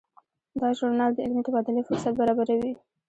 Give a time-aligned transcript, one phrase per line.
[0.59, 2.73] دا ژورنال د علمي تبادلې فرصت برابروي.